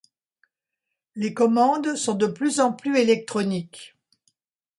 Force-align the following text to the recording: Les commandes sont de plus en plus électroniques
Les 1.13 1.35
commandes 1.35 1.95
sont 1.95 2.15
de 2.15 2.25
plus 2.25 2.59
en 2.59 2.73
plus 2.73 2.97
électroniques 2.97 3.95